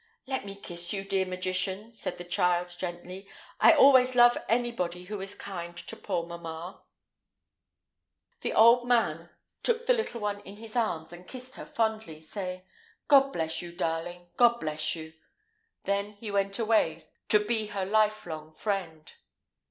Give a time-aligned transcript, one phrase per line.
[0.25, 3.27] "Let me kiss you, dear magician," said the child, gently;
[3.59, 6.81] "I always love anybody who is kind to poor mamma."
[8.39, 9.29] The old man
[9.61, 12.63] took the little one in his arms, and kissed her fondly, saying,
[13.07, 15.13] "God bless you, darling; God bless you!"
[15.83, 19.13] Then he went away, to be her life long friend.